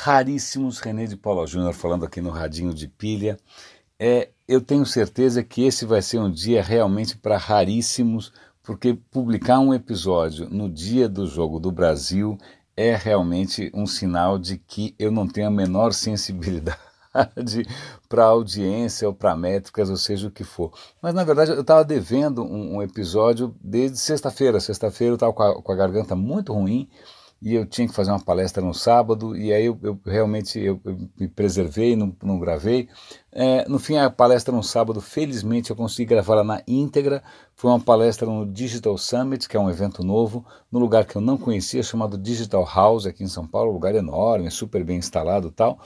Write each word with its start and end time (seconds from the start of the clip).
Raríssimos, 0.00 0.78
René 0.78 1.06
de 1.06 1.16
Paula 1.16 1.44
Júnior 1.44 1.74
falando 1.74 2.04
aqui 2.04 2.20
no 2.20 2.30
Radinho 2.30 2.72
de 2.72 2.86
Pilha. 2.86 3.36
É, 3.98 4.28
eu 4.46 4.60
tenho 4.60 4.86
certeza 4.86 5.42
que 5.42 5.64
esse 5.64 5.84
vai 5.84 6.00
ser 6.00 6.20
um 6.20 6.30
dia 6.30 6.62
realmente 6.62 7.16
para 7.16 7.36
raríssimos, 7.36 8.32
porque 8.62 8.94
publicar 9.10 9.58
um 9.58 9.74
episódio 9.74 10.48
no 10.48 10.70
dia 10.70 11.08
do 11.08 11.26
jogo 11.26 11.58
do 11.58 11.72
Brasil 11.72 12.38
é 12.76 12.94
realmente 12.94 13.72
um 13.74 13.88
sinal 13.88 14.38
de 14.38 14.56
que 14.56 14.94
eu 15.00 15.10
não 15.10 15.26
tenho 15.26 15.48
a 15.48 15.50
menor 15.50 15.92
sensibilidade 15.92 16.78
para 18.08 18.24
audiência 18.24 19.08
ou 19.08 19.12
para 19.12 19.34
métricas, 19.34 19.90
ou 19.90 19.96
seja 19.96 20.28
o 20.28 20.30
que 20.30 20.44
for. 20.44 20.72
Mas 21.02 21.12
na 21.12 21.24
verdade 21.24 21.50
eu 21.50 21.60
estava 21.60 21.84
devendo 21.84 22.44
um, 22.44 22.76
um, 22.76 22.82
episódio 22.82 23.52
desde 23.60 23.98
sexta-feira. 23.98 24.60
Sexta-feira 24.60 25.10
eu 25.10 25.16
estava 25.16 25.32
com, 25.32 25.60
com, 25.60 25.72
a 25.72 25.76
garganta 25.76 26.14
muito 26.14 26.52
ruim 26.52 26.88
e 27.40 27.54
eu 27.54 27.64
tinha 27.64 27.86
que 27.86 27.94
fazer 27.94 28.10
uma 28.10 28.20
palestra 28.20 28.62
no 28.62 28.74
sábado 28.74 29.36
e 29.36 29.52
aí 29.52 29.66
eu, 29.66 29.78
eu 29.82 30.00
realmente 30.04 30.58
eu, 30.58 30.80
eu, 30.84 30.98
me 31.18 31.28
preservei, 31.28 31.94
não, 31.94 32.14
não 32.22 32.38
gravei. 32.38 32.88
É, 33.30 33.68
no 33.68 33.78
fim 33.78 33.96
a 33.96 34.10
palestra 34.10 34.54
no 34.54 34.62
sábado, 34.62 35.00
felizmente 35.00 35.70
eu 35.70 35.76
consegui 35.76 36.06
gravá-la 36.06 36.42
na 36.42 36.62
íntegra. 36.66 37.22
Foi 37.54 37.70
uma 37.70 37.80
palestra 37.80 38.26
no 38.26 38.44
Digital 38.44 38.98
Summit, 38.98 39.48
que 39.48 39.56
é 39.56 39.60
um 39.60 39.70
evento 39.70 40.02
novo, 40.02 40.44
no 40.70 40.78
lugar 40.78 41.04
que 41.04 41.16
eu 41.16 41.20
não 41.20 41.36
conhecia, 41.36 41.82
chamado 41.82 42.18
Digital 42.18 42.64
House 42.64 43.06
aqui 43.06 43.22
em 43.22 43.28
São 43.28 43.46
Paulo, 43.46 43.70
um 43.70 43.74
lugar 43.74 43.94
enorme, 43.94 44.50
super 44.50 44.82
bem 44.84 44.98
instalado, 44.98 45.50
tal. 45.50 45.78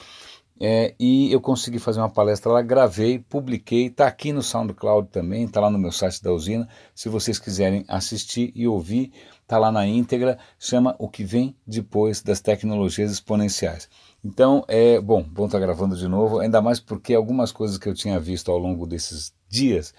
É, 0.61 0.95
e 0.99 1.33
eu 1.33 1.41
consegui 1.41 1.79
fazer 1.79 1.99
uma 2.01 2.09
palestra 2.09 2.53
lá, 2.53 2.63
gravei, 2.63 3.19
publiquei, 3.19 3.87
está 3.87 4.07
aqui 4.07 4.33
no 4.33 4.43
SoundCloud 4.43 5.09
também, 5.09 5.45
está 5.45 5.61
lá 5.61 5.69
no 5.69 5.79
meu 5.79 5.91
site 5.91 6.23
da 6.23 6.33
usina. 6.33 6.69
Se 6.95 7.09
vocês 7.09 7.39
quiserem 7.39 7.85
assistir 7.89 8.53
e 8.55 8.69
ouvir, 8.69 9.13
está 9.43 9.59
lá 9.59 9.73
na 9.73 9.87
íntegra, 9.87 10.39
chama 10.59 10.95
O 10.99 11.09
que 11.09 11.25
vem 11.25 11.57
depois 11.67 12.23
das 12.23 12.41
tecnologias 12.41 13.11
exponenciais. 13.11 13.89
Então, 14.25 14.65
é 14.69 15.01
bom, 15.01 15.23
bom 15.23 15.47
estar 15.47 15.59
tá 15.59 15.65
gravando 15.65 15.97
de 15.97 16.07
novo, 16.07 16.39
ainda 16.39 16.63
mais 16.63 16.79
porque 16.79 17.13
algumas 17.13 17.51
coisas 17.51 17.77
que 17.77 17.89
eu 17.89 17.95
tinha 17.95 18.21
visto 18.21 18.51
ao 18.51 18.59
longo 18.59 18.87
desses 18.87 19.35
dias 19.49 19.93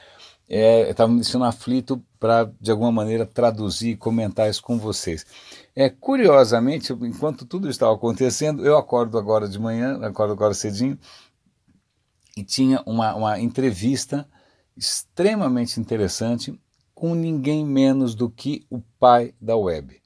é, 0.50 0.90
estava 0.90 1.12
me 1.12 1.20
deixando 1.20 1.46
aflito 1.46 2.02
para, 2.20 2.52
de 2.60 2.72
alguma 2.72 2.92
maneira, 2.92 3.26
traduzir 3.26 3.92
e 3.92 3.98
comentar 3.98 4.50
isso 4.50 4.62
com 4.62 4.78
vocês. 4.78 5.26
É, 5.76 5.90
curiosamente, 5.90 6.94
enquanto 6.94 7.46
tudo 7.46 7.68
estava 7.68 7.94
acontecendo, 7.94 8.66
eu 8.66 8.78
acordo 8.78 9.18
agora 9.18 9.48
de 9.48 9.60
manhã, 9.60 10.00
acordo 10.06 10.34
agora 10.34 10.54
cedinho, 10.54 10.98
e 12.38 12.44
tinha 12.44 12.82
uma, 12.86 13.16
uma 13.16 13.40
entrevista 13.40 14.28
extremamente 14.78 15.80
interessante 15.80 16.60
com 16.94 17.16
ninguém 17.16 17.66
menos 17.66 18.14
do 18.14 18.30
que 18.30 18.66
o 18.70 18.82
pai 19.00 19.34
da 19.42 19.56
web, 19.56 20.00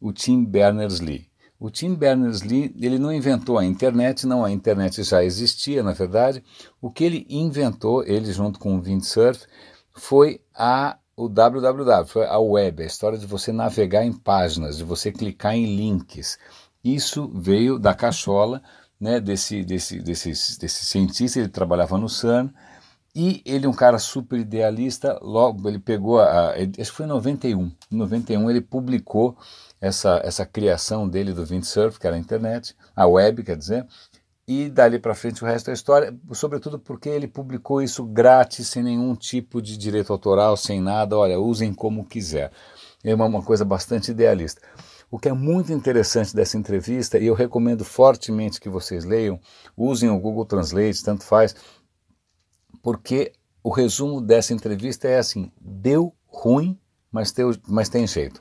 o 0.00 0.12
Tim 0.12 0.44
Berners-Lee. 0.44 1.30
O 1.58 1.70
Tim 1.70 1.94
Berners-Lee 1.94 2.74
ele 2.80 2.98
não 2.98 3.12
inventou 3.12 3.56
a 3.56 3.64
internet, 3.64 4.26
não, 4.26 4.44
a 4.44 4.50
internet 4.50 5.04
já 5.04 5.22
existia, 5.22 5.80
na 5.82 5.92
verdade. 5.92 6.42
O 6.80 6.90
que 6.90 7.04
ele 7.04 7.24
inventou, 7.28 8.02
ele 8.04 8.32
junto 8.32 8.58
com 8.58 8.76
o 8.76 8.82
Windsurf, 8.82 9.46
foi 9.94 10.40
a 10.52 10.98
o 11.16 11.28
www, 11.28 12.06
foi 12.06 12.26
a 12.26 12.38
web, 12.38 12.82
a 12.82 12.86
história 12.86 13.18
de 13.18 13.26
você 13.26 13.52
navegar 13.52 14.04
em 14.04 14.12
páginas, 14.12 14.78
de 14.78 14.84
você 14.84 15.12
clicar 15.12 15.54
em 15.54 15.76
links. 15.76 16.38
Isso 16.82 17.30
veio 17.34 17.78
da 17.78 17.94
cachola 17.94 18.62
né, 19.00 19.20
desse, 19.20 19.64
desse, 19.64 20.00
desse, 20.00 20.30
desse 20.58 20.84
cientista, 20.84 21.38
ele 21.40 21.48
trabalhava 21.48 21.98
no 21.98 22.08
CERN, 22.08 22.50
e 23.14 23.42
ele 23.44 23.66
é 23.66 23.68
um 23.68 23.74
cara 23.74 23.98
super 23.98 24.38
idealista, 24.38 25.18
logo 25.20 25.68
ele 25.68 25.78
pegou, 25.78 26.20
a, 26.20 26.52
acho 26.52 26.90
que 26.90 26.96
foi 26.96 27.04
em 27.04 27.08
91, 27.08 27.70
em 27.90 27.96
91 27.96 28.50
ele 28.50 28.60
publicou 28.60 29.36
essa, 29.80 30.20
essa 30.24 30.46
criação 30.46 31.08
dele 31.08 31.32
do 31.32 31.44
Windsurf, 31.44 31.98
que 31.98 32.06
era 32.06 32.16
a 32.16 32.18
internet, 32.18 32.74
a 32.94 33.06
web, 33.06 33.42
quer 33.42 33.56
dizer, 33.56 33.86
e 34.46 34.68
dali 34.68 34.98
para 34.98 35.14
frente 35.14 35.42
o 35.42 35.46
resto 35.46 35.70
é 35.70 35.72
história, 35.72 36.16
sobretudo 36.32 36.78
porque 36.78 37.08
ele 37.08 37.28
publicou 37.28 37.80
isso 37.80 38.04
grátis, 38.04 38.68
sem 38.68 38.82
nenhum 38.82 39.14
tipo 39.14 39.62
de 39.62 39.76
direito 39.76 40.12
autoral, 40.12 40.56
sem 40.56 40.80
nada, 40.80 41.16
olha, 41.16 41.38
usem 41.38 41.72
como 41.72 42.04
quiser. 42.04 42.50
É 43.04 43.14
uma, 43.14 43.26
uma 43.26 43.42
coisa 43.42 43.64
bastante 43.64 44.10
idealista. 44.10 44.60
O 45.10 45.18
que 45.18 45.28
é 45.28 45.32
muito 45.32 45.72
interessante 45.72 46.34
dessa 46.34 46.56
entrevista, 46.56 47.18
e 47.18 47.26
eu 47.26 47.34
recomendo 47.34 47.84
fortemente 47.84 48.60
que 48.60 48.68
vocês 48.68 49.04
leiam, 49.04 49.38
usem 49.76 50.08
o 50.08 50.18
Google 50.18 50.46
Translate, 50.46 51.04
tanto 51.04 51.24
faz, 51.24 51.54
porque 52.82 53.32
o 53.62 53.70
resumo 53.70 54.20
dessa 54.20 54.52
entrevista 54.52 55.06
é 55.06 55.18
assim: 55.18 55.52
deu 55.60 56.14
ruim, 56.26 56.78
mas, 57.10 57.30
teu, 57.30 57.54
mas 57.68 57.88
tem 57.88 58.06
jeito. 58.06 58.40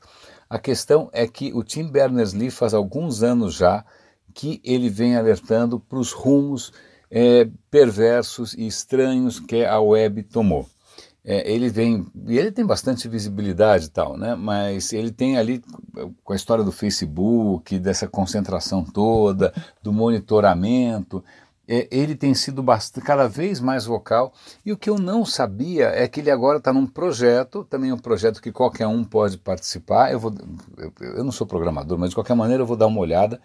A 0.49 0.57
questão 0.57 1.09
é 1.13 1.27
que 1.27 1.53
o 1.53 1.63
Tim 1.63 1.87
Berners-Lee 1.87 2.49
faz 2.49 2.73
alguns 2.73 3.21
anos 3.21 3.53
já 3.53 3.85
que 4.33 4.61
ele 4.63 4.89
vem 4.89 5.15
alertando 5.15 5.79
para 5.79 5.99
os 5.99 6.11
rumos 6.11 6.71
é, 7.09 7.47
perversos 7.69 8.53
e 8.53 8.65
estranhos 8.65 9.39
que 9.39 9.65
a 9.65 9.79
web 9.79 10.23
tomou. 10.23 10.67
É, 11.23 11.51
ele 11.51 11.69
vem, 11.69 12.07
e 12.27 12.39
ele 12.39 12.51
tem 12.51 12.65
bastante 12.65 13.07
visibilidade 13.07 13.85
e 13.85 13.89
tal, 13.89 14.17
né? 14.17 14.33
mas 14.33 14.91
ele 14.91 15.11
tem 15.11 15.37
ali, 15.37 15.61
com 16.23 16.33
a 16.33 16.35
história 16.35 16.63
do 16.63 16.71
Facebook, 16.71 17.77
dessa 17.77 18.07
concentração 18.07 18.83
toda, 18.83 19.53
do 19.83 19.93
monitoramento, 19.93 21.23
é, 21.67 21.87
ele 21.91 22.15
tem 22.15 22.33
sido 22.33 22.63
bastante, 22.63 23.05
cada 23.05 23.29
vez 23.29 23.59
mais 23.59 23.85
vocal. 23.85 24.33
E 24.65 24.73
o 24.73 24.77
que 24.77 24.89
eu 24.89 24.97
não 24.97 25.23
sabia 25.23 25.89
é 25.89 26.07
que 26.07 26.19
ele 26.19 26.31
agora 26.31 26.57
está 26.57 26.73
num 26.73 26.87
projeto, 26.87 27.63
também 27.63 27.93
um 27.93 27.97
projeto 27.97 28.41
que 28.41 28.51
qualquer 28.51 28.87
um 28.87 29.03
pode 29.03 29.37
participar. 29.37 30.11
Eu, 30.11 30.19
vou, 30.19 30.33
eu, 30.77 30.91
eu 30.99 31.23
não 31.23 31.31
sou 31.31 31.45
programador, 31.47 31.97
mas 31.97 32.09
de 32.09 32.15
qualquer 32.15 32.35
maneira 32.35 32.63
eu 32.63 32.67
vou 32.67 32.75
dar 32.75 32.87
uma 32.87 32.99
olhada 32.99 33.39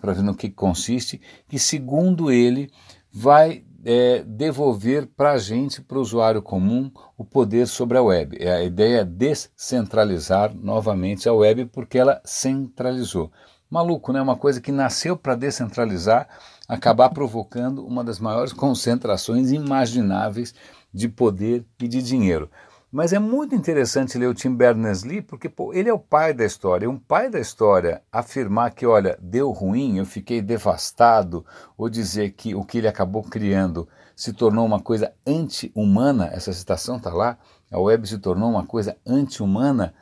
para 0.00 0.12
ver 0.12 0.22
no 0.22 0.34
que 0.34 0.50
consiste, 0.50 1.20
que 1.48 1.58
segundo 1.58 2.30
ele 2.30 2.70
vai 3.12 3.64
é, 3.84 4.22
devolver 4.22 5.06
para 5.06 5.32
a 5.32 5.38
gente, 5.38 5.80
para 5.80 5.98
o 5.98 6.00
usuário 6.00 6.42
comum, 6.42 6.90
o 7.16 7.24
poder 7.24 7.66
sobre 7.66 7.96
a 7.96 8.02
web. 8.02 8.36
É 8.40 8.52
a 8.52 8.62
ideia 8.62 9.00
é 9.00 9.04
descentralizar 9.04 10.54
novamente 10.54 11.28
a 11.28 11.32
web 11.32 11.66
porque 11.66 11.98
ela 11.98 12.20
centralizou. 12.24 13.30
Maluco, 13.70 14.12
né? 14.12 14.20
Uma 14.20 14.36
coisa 14.36 14.60
que 14.60 14.72
nasceu 14.72 15.16
para 15.16 15.34
descentralizar, 15.34 16.28
acabar 16.66 17.10
provocando 17.10 17.84
uma 17.86 18.02
das 18.02 18.18
maiores 18.18 18.52
concentrações 18.52 19.52
imagináveis 19.52 20.54
de 20.92 21.08
poder 21.08 21.64
e 21.80 21.86
de 21.86 22.02
dinheiro. 22.02 22.50
Mas 22.90 23.12
é 23.12 23.18
muito 23.18 23.54
interessante 23.54 24.16
ler 24.16 24.28
o 24.28 24.34
Tim 24.34 24.54
Berners-Lee, 24.54 25.20
porque 25.20 25.48
pô, 25.48 25.74
ele 25.74 25.90
é 25.90 25.92
o 25.92 25.98
pai 25.98 26.32
da 26.32 26.44
história. 26.44 26.86
E 26.86 26.88
um 26.88 26.98
pai 26.98 27.28
da 27.28 27.38
história 27.38 28.02
afirmar 28.10 28.70
que, 28.70 28.86
olha, 28.86 29.18
deu 29.20 29.50
ruim, 29.50 29.98
eu 29.98 30.06
fiquei 30.06 30.40
devastado, 30.40 31.44
ou 31.76 31.90
dizer 31.90 32.30
que 32.30 32.54
o 32.54 32.64
que 32.64 32.78
ele 32.78 32.88
acabou 32.88 33.22
criando 33.22 33.86
se 34.16 34.32
tornou 34.32 34.64
uma 34.64 34.80
coisa 34.80 35.12
anti-humana, 35.26 36.30
essa 36.32 36.52
citação 36.52 36.96
está 36.96 37.12
lá, 37.12 37.38
a 37.70 37.78
web 37.78 38.08
se 38.08 38.18
tornou 38.18 38.50
uma 38.50 38.66
coisa 38.66 38.96
anti-humana, 39.06 39.94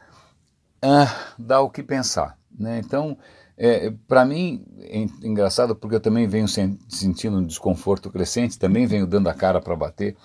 ah, 0.81 1.13
dá 1.37 1.61
o 1.61 1.69
que 1.69 1.83
pensar. 1.83 2.39
Né? 2.57 2.79
Então, 2.79 3.19
é, 3.59 3.93
para 4.07 4.25
mim, 4.25 4.65
é 4.79 5.01
engraçado 5.27 5.75
porque 5.75 5.97
eu 5.97 6.01
também 6.01 6.29
venho 6.29 6.47
sentindo 6.47 7.39
um 7.39 7.45
desconforto 7.45 8.11
crescente, 8.11 8.59
também 8.59 8.87
venho 8.87 9.09
dando 9.09 9.29
a 9.29 9.35
cara 9.35 9.61
para 9.61 9.75
bater 9.75 10.17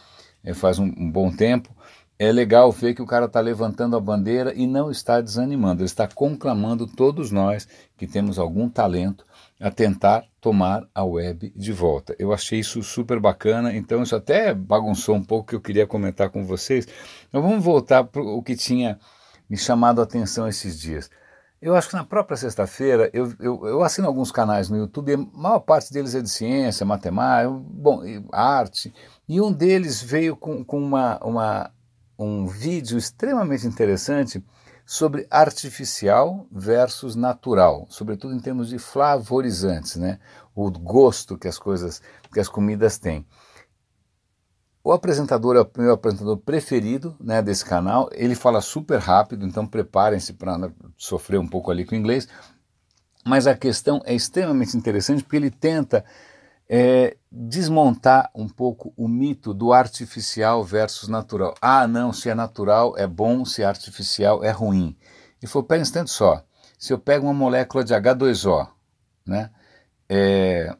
é, 0.44 0.54
faz 0.54 0.80
um, 0.80 0.86
um 0.86 1.10
bom 1.10 1.32
tempo 1.32 1.70
é 2.22 2.32
legal 2.32 2.72
ver 2.72 2.94
que 2.94 3.02
o 3.02 3.06
cara 3.08 3.26
está 3.26 3.40
levantando 3.40 3.98
a 3.98 4.00
bandeira 4.00 4.54
e 4.54 4.68
não 4.68 4.92
está 4.92 5.20
desanimando, 5.20 5.82
ele 5.82 5.88
está 5.88 6.08
conclamando 6.08 6.86
todos 6.86 7.32
nós 7.32 7.68
que 7.98 8.06
temos 8.06 8.38
algum 8.38 8.70
talento 8.70 9.26
a 9.60 9.72
tentar 9.72 10.26
tomar 10.40 10.88
a 10.94 11.04
web 11.04 11.52
de 11.56 11.74
volta. 11.74 12.16
Eu 12.20 12.32
achei 12.32 12.60
isso 12.60 12.84
super 12.84 13.20
bacana, 13.20 13.76
então 13.76 14.04
isso 14.04 14.16
até 14.16 14.54
bagunçou 14.54 15.16
um 15.16 15.24
pouco 15.24 15.50
que 15.50 15.56
eu 15.56 15.62
queria 15.62 15.88
comentar 15.88 16.30
com 16.30 16.46
vocês. 16.46 16.88
Mas 17.32 17.42
vamos 17.42 17.66
voltar 17.66 18.04
para 18.04 18.22
o 18.22 18.44
que 18.44 18.56
tinha 18.56 19.00
me 19.50 19.58
chamado 19.58 20.00
a 20.00 20.04
atenção 20.04 20.48
esses 20.48 20.80
dias. 20.80 21.10
Eu 21.60 21.76
acho 21.76 21.90
que 21.90 21.96
na 21.96 22.04
própria 22.04 22.38
sexta-feira 22.38 23.10
eu, 23.14 23.34
eu, 23.40 23.66
eu, 23.66 23.82
assino 23.82 24.06
alguns 24.06 24.32
canais 24.32 24.70
no 24.70 24.78
YouTube, 24.78 25.16
a 25.16 25.18
maior 25.18 25.60
parte 25.60 25.92
deles 25.92 26.14
é 26.14 26.22
de 26.22 26.30
ciência, 26.30 26.86
matemática, 26.86 27.50
bom, 27.50 28.04
arte, 28.32 28.94
e 29.28 29.42
um 29.42 29.52
deles 29.52 30.04
veio 30.04 30.36
com, 30.36 30.64
com 30.64 30.78
uma, 30.78 31.20
uma 31.24 31.72
um 32.26 32.48
vídeo 32.48 32.98
extremamente 32.98 33.66
interessante 33.66 34.44
sobre 34.86 35.26
artificial 35.30 36.46
versus 36.52 37.16
natural, 37.16 37.86
sobretudo 37.90 38.34
em 38.34 38.40
termos 38.40 38.70
de 38.70 38.78
flavorizantes, 38.78 39.96
né? 39.96 40.20
O 40.54 40.70
gosto 40.70 41.38
que 41.38 41.48
as 41.48 41.58
coisas, 41.58 42.02
que 42.34 42.40
as 42.40 42.50
comidas 42.50 42.98
têm. 42.98 43.26
O 44.84 44.92
apresentador 44.92 45.56
é 45.56 45.62
o 45.62 45.70
meu 45.78 45.94
apresentador 45.94 46.38
preferido 46.38 47.16
né, 47.20 47.42
desse 47.42 47.64
canal. 47.64 48.10
Ele 48.12 48.34
fala 48.34 48.62
super 48.62 49.00
rápido, 49.00 49.46
então 49.46 49.66
preparem-se 49.66 50.34
para 50.34 50.72
sofrer 50.98 51.40
um 51.40 51.48
pouco 51.48 51.70
ali 51.70 51.86
com 51.86 51.94
o 51.94 51.98
inglês. 51.98 52.28
Mas 53.24 53.46
a 53.46 53.56
questão 53.56 54.02
é 54.04 54.16
extremamente 54.16 54.76
interessante 54.76 55.24
porque 55.24 55.36
ele 55.36 55.52
tenta 55.52 56.04
é, 56.74 57.18
desmontar 57.30 58.32
um 58.34 58.48
pouco 58.48 58.94
o 58.96 59.06
mito 59.06 59.54
do 59.54 59.74
artificial 59.74 60.64
versus 60.64 61.10
natural. 61.10 61.54
Ah, 61.62 61.86
não, 61.86 62.14
se 62.14 62.30
é 62.30 62.34
natural 62.34 62.98
é 62.98 63.06
bom, 63.06 63.44
se 63.44 63.62
é 63.62 63.66
artificial 63.66 64.42
é 64.42 64.52
ruim. 64.52 64.96
E 65.44 65.48
foi, 65.48 65.64
pera 65.64 65.80
um 65.80 65.82
instante 65.82 66.12
só, 66.12 66.42
se 66.80 66.94
eu 66.94 66.98
pego 66.98 67.26
uma 67.26 67.34
molécula 67.34 67.84
de 67.84 67.94
H2O, 67.94 68.70
né, 69.28 69.52
é, 70.08 70.74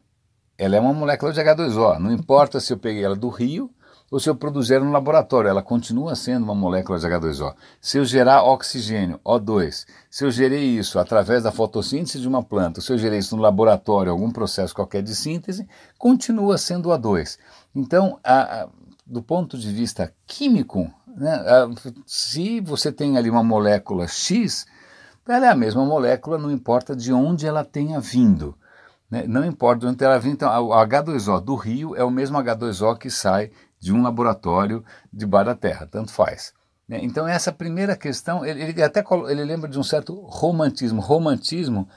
ela 0.56 0.76
é 0.76 0.80
uma 0.80 0.94
molécula 0.94 1.30
de 1.30 1.42
H2O. 1.42 1.98
Não 1.98 2.10
importa 2.10 2.58
se 2.58 2.72
eu 2.72 2.78
peguei 2.78 3.04
ela 3.04 3.16
do 3.16 3.28
rio 3.28 3.70
ou 4.12 4.20
se 4.20 4.28
eu 4.28 4.36
produzir 4.36 4.78
no 4.78 4.92
laboratório, 4.92 5.48
ela 5.48 5.62
continua 5.62 6.14
sendo 6.14 6.44
uma 6.44 6.54
molécula 6.54 6.98
de 6.98 7.06
H2O. 7.06 7.54
Se 7.80 7.96
eu 7.96 8.04
gerar 8.04 8.42
oxigênio, 8.42 9.18
O2, 9.24 9.86
se 10.10 10.22
eu 10.22 10.30
gerei 10.30 10.64
isso 10.64 10.98
através 10.98 11.42
da 11.42 11.50
fotossíntese 11.50 12.20
de 12.20 12.28
uma 12.28 12.42
planta, 12.42 12.82
se 12.82 12.92
eu 12.92 12.98
gerei 12.98 13.20
isso 13.20 13.34
no 13.34 13.40
laboratório, 13.40 14.12
algum 14.12 14.30
processo 14.30 14.74
qualquer 14.74 15.02
de 15.02 15.16
síntese, 15.16 15.66
continua 15.96 16.58
sendo 16.58 16.90
O2. 16.90 17.38
Então, 17.74 18.20
a, 18.22 18.64
a, 18.64 18.68
do 19.06 19.22
ponto 19.22 19.56
de 19.56 19.72
vista 19.72 20.12
químico, 20.26 20.92
né, 21.06 21.32
a, 21.32 21.70
se 22.04 22.60
você 22.60 22.92
tem 22.92 23.16
ali 23.16 23.30
uma 23.30 23.42
molécula 23.42 24.06
X, 24.06 24.66
ela 25.26 25.46
é 25.46 25.48
a 25.48 25.56
mesma 25.56 25.86
molécula, 25.86 26.36
não 26.36 26.50
importa 26.50 26.94
de 26.94 27.14
onde 27.14 27.46
ela 27.46 27.64
tenha 27.64 27.98
vindo. 27.98 28.54
Né? 29.10 29.24
Não 29.26 29.42
importa 29.42 29.80
de 29.80 29.86
onde 29.86 30.04
ela 30.04 30.18
vindo. 30.18 30.34
Então, 30.34 30.66
o 30.66 30.70
H2O 30.70 31.40
do 31.40 31.54
rio 31.54 31.96
é 31.96 32.04
o 32.04 32.10
mesmo 32.10 32.36
H2O 32.36 32.98
que 32.98 33.08
sai 33.08 33.50
de 33.82 33.92
um 33.92 34.00
laboratório 34.00 34.84
debaixo 35.12 35.46
da 35.46 35.56
terra, 35.56 35.88
tanto 35.90 36.12
faz. 36.12 36.54
Né? 36.88 37.00
Então 37.02 37.26
essa 37.26 37.50
primeira 37.50 37.96
questão, 37.96 38.46
ele, 38.46 38.62
ele 38.62 38.82
até 38.82 39.04
ele 39.28 39.44
lembra 39.44 39.68
de 39.68 39.76
um 39.76 39.82
certo 39.82 40.14
romantismo. 40.20 41.00
Romantismo, 41.00 41.88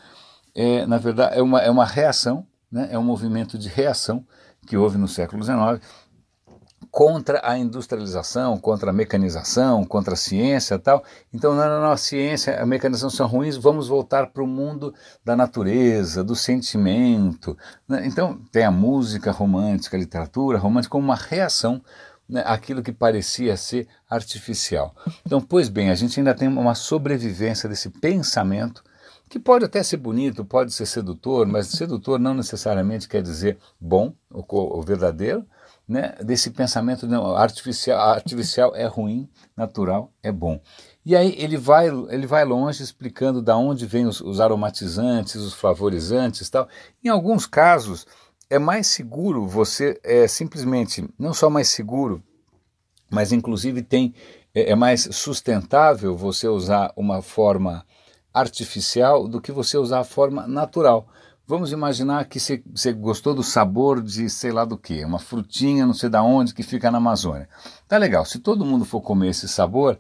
é, 0.56 0.84
na 0.88 0.98
verdade, 0.98 1.38
é 1.38 1.44
uma, 1.44 1.62
é 1.62 1.70
uma 1.70 1.86
reação, 1.86 2.48
né? 2.72 2.88
é 2.90 2.98
um 2.98 3.04
movimento 3.04 3.56
de 3.56 3.70
reação 3.70 4.26
que 4.66 4.76
houve 4.76 4.98
no 4.98 5.08
século 5.08 5.44
XIX 5.44 5.80
contra 6.92 7.42
a 7.44 7.58
industrialização, 7.58 8.58
contra 8.58 8.90
a 8.90 8.94
mecanização, 8.94 9.84
contra 9.84 10.14
a 10.14 10.18
ciência 10.18 10.80
tal. 10.80 11.04
Então, 11.34 11.54
não, 11.54 11.66
não, 11.66 11.82
não, 11.82 11.92
a 11.92 11.98
ciência, 11.98 12.62
a 12.62 12.66
mecanização 12.66 13.10
são 13.10 13.28
ruins, 13.28 13.58
vamos 13.58 13.88
voltar 13.88 14.28
para 14.28 14.44
o 14.44 14.48
mundo 14.48 14.94
da 15.24 15.36
natureza, 15.36 16.24
do 16.24 16.36
sentimento. 16.36 17.58
Né? 17.88 18.06
Então, 18.06 18.40
tem 18.52 18.64
a 18.64 18.72
música 18.72 19.32
romântica, 19.32 19.98
a 19.98 20.00
literatura 20.00 20.58
romântica 20.58 20.92
como 20.92 21.06
uma 21.06 21.16
reação 21.16 21.82
né, 22.30 22.44
àquilo 22.46 22.82
que 22.82 22.92
parecia 22.92 23.58
ser 23.58 23.88
artificial. 24.10 24.96
Então, 25.26 25.42
pois 25.42 25.70
bem, 25.70 25.90
a 25.90 25.96
gente 25.96 26.20
ainda 26.20 26.34
tem 26.34 26.48
uma 26.48 26.76
sobrevivência 26.76 27.68
desse 27.70 27.90
pensamento 27.90 28.84
que 29.30 29.40
pode 29.40 29.66
até 29.66 29.82
ser 29.82 29.98
bonito, 29.98 30.46
pode 30.46 30.72
ser 30.72 30.86
sedutor, 30.86 31.48
mas 31.48 31.68
sedutor 31.68 32.20
não 32.20 32.34
necessariamente 32.34 33.10
quer 33.10 33.22
dizer 33.22 33.58
bom 33.80 34.14
ou 34.30 34.82
verdadeiro, 34.82 35.46
né, 35.88 36.16
desse 36.24 36.50
pensamento 36.50 37.08
não, 37.08 37.36
artificial, 37.36 38.00
artificial 38.00 38.76
é 38.76 38.86
ruim, 38.86 39.30
natural 39.56 40.12
é 40.24 40.32
bom. 40.32 40.60
E 41.06 41.16
aí 41.16 41.36
ele 41.38 41.58
vai, 41.58 41.88
ele 41.88 42.26
vai 42.26 42.44
longe 42.44 42.82
explicando 42.82 43.42
da 43.42 43.56
onde 43.56 43.86
vêm 43.86 44.08
os, 44.08 44.20
os 44.20 44.40
aromatizantes, 44.40 45.36
os 45.36 45.54
flavorizantes 45.54 46.50
tal. 46.50 46.68
Em 47.04 47.10
alguns 47.10 47.46
casos 47.46 48.08
é 48.50 48.58
mais 48.58 48.88
seguro 48.88 49.48
você 49.48 50.00
é 50.04 50.28
simplesmente 50.28 51.08
não 51.18 51.34
só 51.34 51.50
mais 51.50 51.70
seguro, 51.70 52.24
mas 53.12 53.32
inclusive 53.32 53.82
tem 53.84 54.14
é, 54.54 54.72
é 54.72 54.76
mais 54.76 55.08
sustentável 55.12 56.16
você 56.16 56.48
usar 56.48 56.92
uma 56.96 57.22
forma 57.22 57.86
artificial 58.34 59.28
do 59.28 59.40
que 59.40 59.52
você 59.52 59.78
usar 59.78 60.00
a 60.00 60.04
forma 60.04 60.48
natural. 60.48 61.08
Vamos 61.48 61.72
imaginar 61.72 62.26
que 62.26 62.40
você 62.40 62.92
gostou 62.92 63.36
do 63.36 63.44
sabor 63.44 64.02
de 64.02 64.28
sei 64.32 64.52
lá 64.52 64.66
do 64.66 64.76
que, 64.76 65.06
uma 65.06 65.20
frutinha 65.20 65.86
não 65.86 65.94
sei 65.94 66.10
da 66.10 66.24
onde 66.24 66.56
que 66.56 66.64
fica 66.64 66.90
na 66.90 66.98
Amazônia. 66.98 67.48
Tá 67.88 67.98
legal, 67.98 68.26
se 68.26 68.40
todo 68.40 68.66
mundo 68.66 68.84
for 68.84 69.00
comer 69.00 69.30
esse 69.30 69.48
sabor, 69.48 70.00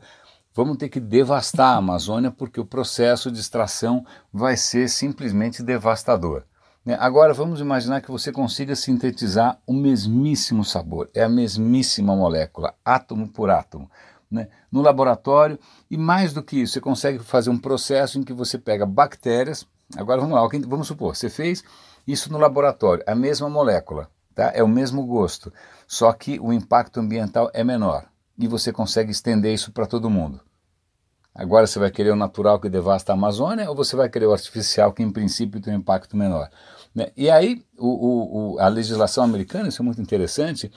vamos 0.56 0.76
ter 0.78 0.90
que 0.90 1.00
devastar 1.00 1.76
a 1.76 1.78
Amazônia 1.78 2.32
porque 2.32 2.60
o 2.60 2.66
processo 2.66 3.32
de 3.32 3.40
extração 3.40 4.04
vai 4.34 4.58
ser 4.58 4.90
simplesmente 4.90 5.62
devastador. 5.62 6.46
Né? 6.84 6.98
Agora 7.00 7.32
vamos 7.32 7.60
imaginar 7.60 8.02
que 8.02 8.10
você 8.10 8.32
consiga 8.32 8.76
sintetizar 8.76 9.60
o 9.68 9.74
mesmíssimo 9.74 10.66
sabor, 10.66 11.12
é 11.14 11.24
a 11.24 11.30
mesmíssima 11.30 12.16
molécula, 12.16 12.74
átomo 12.84 13.28
por 13.28 13.52
átomo. 13.52 13.88
Né? 14.32 14.48
no 14.72 14.82
laboratório, 14.82 15.58
e 15.90 15.96
mais 15.96 16.34
do 16.34 16.42
que 16.42 16.60
isso, 16.60 16.74
você 16.74 16.82
consegue 16.82 17.20
fazer 17.20 17.52
um 17.52 17.58
processo 17.60 18.20
em 18.20 18.24
que 18.24 18.34
você 18.34 18.58
pega 18.58 18.86
bactérias, 18.86 19.66
Agora 19.96 20.20
vamos 20.20 20.36
lá, 20.36 20.48
vamos 20.68 20.88
supor, 20.88 21.16
você 21.16 21.30
fez 21.30 21.64
isso 22.08 22.32
no 22.32 22.38
laboratório, 22.38 23.04
a 23.08 23.16
mesma 23.16 23.50
molécula, 23.50 24.10
tá? 24.34 24.52
é 24.54 24.64
o 24.64 24.68
mesmo 24.68 25.06
gosto, 25.06 25.52
só 25.88 26.12
que 26.14 26.40
o 26.40 26.52
impacto 26.52 27.00
ambiental 27.00 27.50
é 27.54 27.64
menor 27.64 28.06
e 28.38 28.48
você 28.48 28.72
consegue 28.72 29.12
estender 29.12 29.54
isso 29.54 29.72
para 29.72 29.86
todo 29.86 30.10
mundo. 30.10 30.42
Agora 31.34 31.68
você 31.68 31.78
vai 31.78 31.92
querer 31.92 32.12
o 32.12 32.16
natural 32.16 32.60
que 32.60 32.70
devasta 32.70 33.12
a 33.12 33.16
Amazônia 33.16 33.70
ou 33.70 33.76
você 33.76 33.96
vai 33.96 34.08
querer 34.08 34.26
o 34.26 34.32
artificial 34.32 34.94
que 34.94 35.04
em 35.04 35.12
princípio 35.12 35.60
tem 35.60 35.74
um 35.74 35.80
impacto 35.80 36.16
menor? 36.16 36.50
Né? 36.94 37.12
E 37.18 37.30
aí 37.30 37.62
o, 37.78 38.54
o, 38.54 38.60
a 38.60 38.70
legislação 38.70 39.24
americana, 39.24 39.68
isso 39.68 39.82
é 39.82 39.86
muito 39.86 40.02
interessante, 40.02 40.72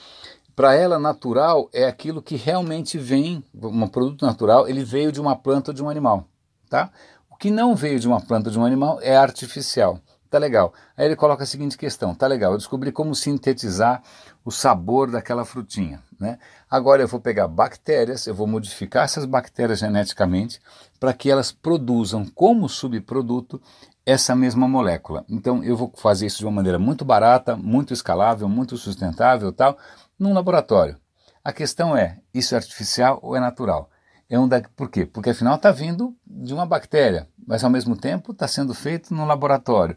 para 0.56 0.74
ela 0.74 0.98
natural 0.98 1.70
é 1.72 1.86
aquilo 1.86 2.20
que 2.20 2.34
realmente 2.34 2.98
vem, 2.98 3.44
um 3.54 3.86
produto 3.86 4.26
natural, 4.26 4.66
ele 4.66 4.82
veio 4.82 5.12
de 5.12 5.20
uma 5.20 5.36
planta 5.36 5.70
ou 5.70 5.74
de 5.74 5.82
um 5.82 5.88
animal. 5.88 6.26
Tá? 6.68 6.90
Que 7.38 7.50
não 7.50 7.74
veio 7.74 8.00
de 8.00 8.08
uma 8.08 8.20
planta 8.20 8.50
de 8.50 8.58
um 8.58 8.64
animal 8.64 8.98
é 9.00 9.16
artificial. 9.16 10.00
Tá 10.30 10.36
legal. 10.38 10.74
Aí 10.94 11.06
ele 11.06 11.16
coloca 11.16 11.44
a 11.44 11.46
seguinte 11.46 11.78
questão: 11.78 12.14
tá 12.14 12.26
legal, 12.26 12.52
eu 12.52 12.58
descobri 12.58 12.92
como 12.92 13.14
sintetizar 13.14 14.02
o 14.44 14.50
sabor 14.50 15.10
daquela 15.10 15.44
frutinha. 15.44 16.02
Né? 16.20 16.38
Agora 16.70 17.00
eu 17.00 17.08
vou 17.08 17.20
pegar 17.20 17.48
bactérias, 17.48 18.26
eu 18.26 18.34
vou 18.34 18.46
modificar 18.46 19.04
essas 19.04 19.24
bactérias 19.24 19.78
geneticamente 19.78 20.60
para 21.00 21.14
que 21.14 21.30
elas 21.30 21.50
produzam 21.50 22.26
como 22.26 22.68
subproduto 22.68 23.60
essa 24.04 24.34
mesma 24.34 24.68
molécula. 24.68 25.24
Então 25.28 25.64
eu 25.64 25.76
vou 25.76 25.92
fazer 25.96 26.26
isso 26.26 26.38
de 26.38 26.44
uma 26.44 26.52
maneira 26.52 26.78
muito 26.78 27.04
barata, 27.04 27.56
muito 27.56 27.94
escalável, 27.94 28.48
muito 28.48 28.76
sustentável, 28.76 29.50
tal, 29.50 29.78
num 30.18 30.34
laboratório. 30.34 30.98
A 31.42 31.52
questão 31.52 31.96
é: 31.96 32.18
isso 32.34 32.54
é 32.54 32.58
artificial 32.58 33.18
ou 33.22 33.34
é 33.34 33.40
natural? 33.40 33.88
É 34.28 34.38
um 34.38 34.46
da... 34.46 34.60
Por 34.60 34.90
quê? 34.90 35.06
Porque 35.06 35.30
afinal 35.30 35.56
está 35.56 35.70
vindo 35.70 36.14
de 36.26 36.52
uma 36.52 36.66
bactéria, 36.66 37.28
mas 37.46 37.64
ao 37.64 37.70
mesmo 37.70 37.96
tempo 37.96 38.32
está 38.32 38.46
sendo 38.46 38.74
feito 38.74 39.14
no 39.14 39.24
laboratório. 39.24 39.96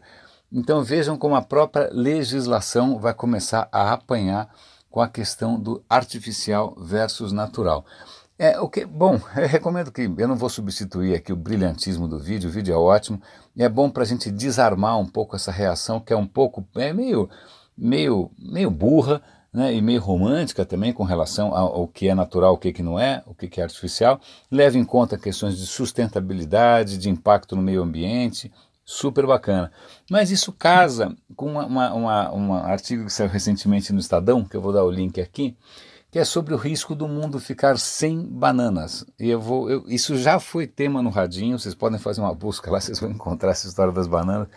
Então 0.50 0.82
vejam 0.82 1.16
como 1.16 1.34
a 1.34 1.42
própria 1.42 1.90
legislação 1.92 2.98
vai 2.98 3.14
começar 3.14 3.68
a 3.72 3.92
apanhar 3.92 4.48
com 4.90 5.00
a 5.00 5.08
questão 5.08 5.58
do 5.58 5.82
artificial 5.88 6.76
versus 6.78 7.32
natural. 7.32 7.84
É, 8.38 8.58
o 8.58 8.68
que, 8.68 8.84
bom, 8.84 9.20
eu 9.36 9.46
recomendo 9.48 9.90
que 9.90 10.02
eu 10.02 10.28
não 10.28 10.36
vou 10.36 10.48
substituir 10.48 11.14
aqui 11.14 11.32
o 11.32 11.36
brilhantismo 11.36 12.08
do 12.08 12.18
vídeo, 12.18 12.50
o 12.50 12.52
vídeo 12.52 12.74
é 12.74 12.76
ótimo, 12.76 13.20
é 13.56 13.68
bom 13.68 13.88
para 13.88 14.02
a 14.02 14.06
gente 14.06 14.30
desarmar 14.30 14.98
um 14.98 15.06
pouco 15.06 15.36
essa 15.36 15.52
reação 15.52 16.00
que 16.00 16.12
é 16.12 16.16
um 16.16 16.26
pouco, 16.26 16.66
é 16.74 16.92
meio, 16.92 17.30
meio, 17.76 18.30
meio 18.38 18.70
burra, 18.70 19.22
né, 19.52 19.74
e 19.74 19.82
meio 19.82 20.00
romântica 20.00 20.64
também 20.64 20.92
com 20.92 21.04
relação 21.04 21.54
ao, 21.54 21.86
que 21.86 22.08
é 22.08 22.14
natural, 22.14 22.54
o 22.54 22.58
que, 22.58 22.72
que 22.72 22.82
não 22.82 22.98
é, 22.98 23.22
o 23.26 23.34
que, 23.34 23.48
que 23.48 23.60
é 23.60 23.64
artificial. 23.64 24.20
Leva 24.50 24.78
em 24.78 24.84
conta 24.84 25.18
questões 25.18 25.58
de 25.58 25.66
sustentabilidade, 25.66 26.96
de 26.96 27.10
impacto 27.10 27.54
no 27.54 27.62
meio 27.62 27.82
ambiente, 27.82 28.50
super 28.84 29.26
bacana. 29.26 29.70
Mas 30.10 30.30
isso 30.30 30.52
casa 30.52 31.14
com 31.36 31.46
uma, 31.46 31.66
uma, 31.66 31.92
uma, 31.92 32.34
um 32.34 32.54
artigo 32.54 33.04
que 33.04 33.12
saiu 33.12 33.28
recentemente 33.28 33.92
no 33.92 34.00
Estadão, 34.00 34.44
que 34.44 34.56
eu 34.56 34.60
vou 34.60 34.72
dar 34.72 34.84
o 34.84 34.90
link 34.90 35.20
aqui, 35.20 35.56
que 36.10 36.18
é 36.18 36.24
sobre 36.24 36.52
o 36.54 36.58
risco 36.58 36.94
do 36.94 37.06
mundo 37.06 37.38
ficar 37.38 37.78
sem 37.78 38.22
bananas. 38.22 39.04
E 39.18 39.28
eu 39.28 39.40
vou, 39.40 39.70
eu, 39.70 39.84
isso 39.86 40.16
já 40.16 40.40
foi 40.40 40.66
tema 40.66 41.02
no 41.02 41.10
Radinho, 41.10 41.58
vocês 41.58 41.74
podem 41.74 41.98
fazer 41.98 42.20
uma 42.20 42.34
busca 42.34 42.70
lá, 42.70 42.80
vocês 42.80 43.00
vão 43.00 43.10
encontrar 43.10 43.50
essa 43.50 43.68
história 43.68 43.92
das 43.92 44.06
bananas. 44.06 44.48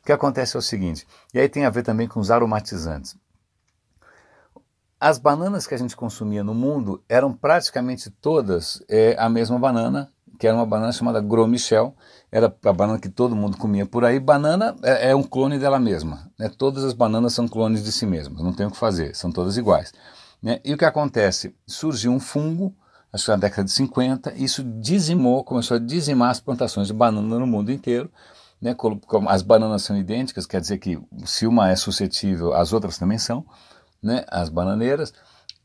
O 0.00 0.06
que 0.06 0.12
acontece 0.12 0.56
é 0.56 0.58
o 0.58 0.62
seguinte, 0.62 1.06
e 1.32 1.40
aí 1.40 1.48
tem 1.48 1.64
a 1.64 1.70
ver 1.70 1.82
também 1.82 2.06
com 2.06 2.20
os 2.20 2.30
aromatizantes. 2.30 3.16
As 5.04 5.18
bananas 5.18 5.66
que 5.66 5.74
a 5.74 5.76
gente 5.76 5.94
consumia 5.94 6.42
no 6.42 6.54
mundo 6.54 7.04
eram 7.06 7.30
praticamente 7.30 8.08
todas 8.08 8.82
é, 8.88 9.14
a 9.18 9.28
mesma 9.28 9.58
banana, 9.58 10.10
que 10.38 10.46
era 10.46 10.56
uma 10.56 10.64
banana 10.64 10.92
chamada 10.92 11.20
Gros 11.20 11.46
Michel, 11.46 11.94
era 12.32 12.46
a 12.46 12.72
banana 12.72 12.98
que 12.98 13.10
todo 13.10 13.36
mundo 13.36 13.58
comia 13.58 13.84
por 13.84 14.02
aí. 14.02 14.18
Banana 14.18 14.74
é, 14.82 15.10
é 15.10 15.14
um 15.14 15.22
clone 15.22 15.58
dela 15.58 15.78
mesma. 15.78 16.32
Né? 16.38 16.48
Todas 16.48 16.82
as 16.84 16.94
bananas 16.94 17.34
são 17.34 17.46
clones 17.46 17.84
de 17.84 17.92
si 17.92 18.06
mesmas, 18.06 18.42
não 18.42 18.54
tem 18.54 18.64
o 18.64 18.70
que 18.70 18.78
fazer, 18.78 19.14
são 19.14 19.30
todas 19.30 19.58
iguais. 19.58 19.92
Né? 20.42 20.58
E 20.64 20.72
o 20.72 20.78
que 20.78 20.86
acontece? 20.86 21.54
Surgiu 21.66 22.10
um 22.10 22.18
fungo, 22.18 22.74
acho 23.12 23.26
que 23.26 23.30
na 23.30 23.36
década 23.36 23.64
de 23.64 23.72
50, 23.72 24.32
isso 24.36 24.64
dizimou, 24.64 25.44
começou 25.44 25.76
a 25.76 25.80
dizimar 25.80 26.30
as 26.30 26.40
plantações 26.40 26.86
de 26.86 26.94
banana 26.94 27.38
no 27.38 27.46
mundo 27.46 27.70
inteiro. 27.70 28.10
Né? 28.58 28.74
As 29.28 29.42
bananas 29.42 29.82
são 29.82 29.98
idênticas, 29.98 30.46
quer 30.46 30.62
dizer 30.62 30.78
que 30.78 30.98
se 31.26 31.46
uma 31.46 31.68
é 31.68 31.76
suscetível, 31.76 32.54
as 32.54 32.72
outras 32.72 32.96
também 32.96 33.18
são 33.18 33.44
né, 34.04 34.24
as 34.28 34.48
bananeiras. 34.48 35.12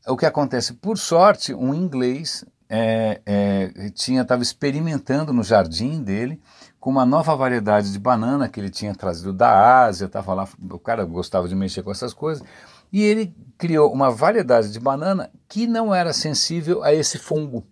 O 0.08 0.16
que 0.16 0.26
acontece? 0.26 0.74
Por 0.74 0.96
sorte, 0.98 1.54
um 1.54 1.74
inglês 1.74 2.44
é, 2.68 3.20
é, 3.26 3.90
tinha 3.90 4.22
estava 4.22 4.42
experimentando 4.42 5.32
no 5.32 5.42
jardim 5.42 6.02
dele 6.02 6.40
com 6.78 6.88
uma 6.88 7.04
nova 7.04 7.36
variedade 7.36 7.92
de 7.92 7.98
banana 7.98 8.48
que 8.48 8.58
ele 8.58 8.70
tinha 8.70 8.94
trazido 8.94 9.32
da 9.32 9.84
Ásia, 9.84 10.06
estava 10.06 10.32
lá, 10.32 10.48
o 10.70 10.78
cara 10.78 11.04
gostava 11.04 11.46
de 11.46 11.54
mexer 11.54 11.82
com 11.82 11.90
essas 11.90 12.14
coisas, 12.14 12.42
e 12.90 13.02
ele 13.02 13.36
criou 13.58 13.92
uma 13.92 14.10
variedade 14.10 14.72
de 14.72 14.80
banana 14.80 15.30
que 15.46 15.66
não 15.66 15.94
era 15.94 16.12
sensível 16.14 16.82
a 16.82 16.94
esse 16.94 17.18
fungo. 17.18 17.66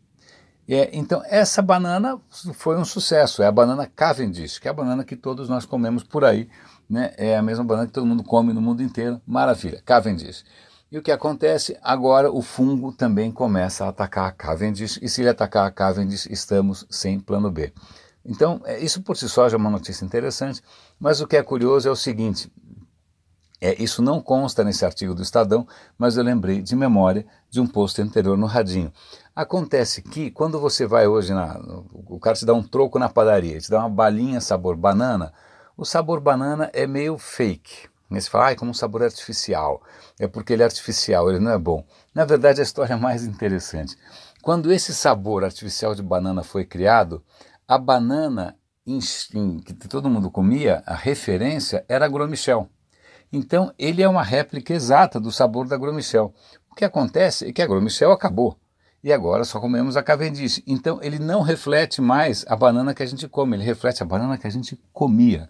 É, 0.69 0.91
então, 0.93 1.23
essa 1.25 1.63
banana 1.63 2.21
foi 2.53 2.77
um 2.77 2.85
sucesso, 2.85 3.43
é 3.43 3.47
a 3.47 3.53
banana 3.53 3.87
Cavendish, 3.87 4.59
que 4.59 4.69
é 4.69 4.71
a 4.71 4.75
banana 4.75 5.03
que 5.03 5.17
todos 5.17 5.49
nós 5.49 5.65
comemos 5.65 6.03
por 6.03 6.27
aí, 6.27 6.51
né? 6.89 7.13
É 7.17 7.37
a 7.37 7.43
mesma 7.43 7.65
banana 7.65 7.87
que 7.87 7.93
todo 7.93 8.07
mundo 8.07 8.23
come 8.23 8.53
no 8.53 8.61
mundo 8.61 8.83
inteiro. 8.83 9.21
Maravilha, 9.27 9.83
Cavendish. 9.85 10.45
E 10.91 10.97
o 10.97 11.03
que 11.03 11.13
acontece? 11.13 11.77
Agora 11.83 12.33
o 12.33 12.41
fungo 12.41 12.93
também 12.93 13.31
começa 13.31 13.85
a 13.85 13.89
atacar 13.89 14.29
a 14.29 14.33
Cavendish, 14.33 14.99
e 15.03 15.09
se 15.09 15.21
ele 15.21 15.29
atacar 15.29 15.67
a 15.67 15.71
Cavendish, 15.71 16.27
estamos 16.31 16.87
sem 16.89 17.21
plano 17.21 17.51
B. 17.51 17.73
Então, 18.25 18.61
é, 18.65 18.79
isso 18.79 19.03
por 19.03 19.17
si 19.17 19.29
só 19.29 19.49
já 19.49 19.57
é 19.57 19.59
uma 19.59 19.71
notícia 19.71 20.05
interessante, 20.05 20.63
mas 20.99 21.21
o 21.21 21.27
que 21.27 21.37
é 21.37 21.43
curioso 21.43 21.89
é 21.89 21.91
o 21.91 21.97
seguinte: 21.97 22.51
é, 23.61 23.83
isso 23.83 24.01
não 24.01 24.21
consta 24.21 24.65
nesse 24.65 24.85
artigo 24.85 25.15
do 25.15 25.23
Estadão, 25.23 25.67
mas 25.99 26.17
eu 26.17 26.23
lembrei 26.23 26.63
de 26.63 26.75
memória 26.75 27.27
de 27.51 27.61
um 27.61 27.67
post 27.67 28.01
anterior 28.01 28.37
no 28.37 28.47
Radinho. 28.47 28.93
Acontece 29.35 30.01
que 30.01 30.31
quando 30.31 30.59
você 30.61 30.87
vai 30.87 31.07
hoje, 31.07 31.35
na, 31.35 31.61
o 32.07 32.19
cara 32.19 32.37
te 32.37 32.47
dá 32.47 32.55
um 32.55 32.63
troco 32.63 32.99
na 32.99 33.09
padaria, 33.09 33.61
te 33.61 33.69
dá 33.69 33.81
uma 33.81 33.91
balinha 33.91 34.41
sabor 34.41 34.77
banana, 34.77 35.33
o 35.79 35.85
sabor 35.85 36.21
banana 36.21 36.69
é 36.75 36.89
meio 36.89 37.17
fake. 37.17 37.89
Você 38.11 38.29
fala, 38.29 38.51
ah, 38.51 38.57
como 38.57 38.73
um 38.73 38.75
sabor 38.75 39.01
artificial. 39.05 39.81
É 40.19 40.27
porque 40.27 40.53
ele 40.53 40.63
é 40.63 40.65
artificial, 40.65 41.31
ele 41.31 41.39
não 41.39 41.53
é 41.53 41.59
bom. 41.59 41.85
Na 42.13 42.25
verdade, 42.25 42.59
a 42.61 42.65
história 42.65 42.95
é 42.95 42.97
mais 42.97 43.25
interessante. 43.25 43.97
Quando 44.43 44.73
esse 44.73 44.93
sabor 44.93 45.45
artificial 45.45 45.95
de 45.95 46.03
banana 46.03 46.43
foi 46.43 46.65
criado, 46.65 47.23
a 47.67 47.79
banana 47.79 48.57
que 48.85 49.75
todo 49.89 50.11
mundo 50.11 50.33
comia, 50.33 50.83
a 50.85 50.97
referência 50.97 51.85
era 51.89 52.07
a 52.07 52.09
Gromichel. 52.09 52.69
Então, 53.33 53.73
ele 53.79 54.03
é 54.03 54.09
uma 54.09 54.23
réplica 54.25 54.75
exata 54.75 55.21
do 55.21 55.31
sabor 55.31 55.69
da 55.69 55.77
Gromichel. 55.77 56.35
O 56.69 56.75
que 56.75 56.85
acontece 56.85 57.47
é 57.47 57.53
que 57.53 57.63
a 57.63 57.67
Gromichel 57.67 58.11
acabou. 58.11 58.59
E 59.05 59.13
agora 59.13 59.45
só 59.45 59.61
comemos 59.61 59.97
a 59.97 60.03
Cavendish. 60.03 60.61
Então, 60.67 60.99
ele 61.03 61.21
não 61.21 61.43
reflete 61.43 62.01
mais 62.01 62.45
a 62.49 62.57
banana 62.57 62.93
que 62.93 63.03
a 63.03 63.07
gente 63.07 63.29
come, 63.29 63.57
ele 63.57 63.65
reflete 63.65 64.03
a 64.03 64.07
banana 64.07 64.37
que 64.37 64.47
a 64.47 64.51
gente 64.51 64.77
comia. 64.93 65.49